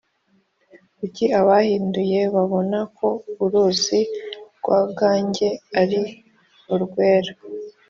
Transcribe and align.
kuki 0.97 1.25
abahindu 1.39 1.99
babona 2.35 2.79
ko 2.97 3.07
uruzi 3.43 3.99
rwa 4.57 4.79
gange 4.97 5.47
ari 5.81 5.99
urwera? 6.73 7.31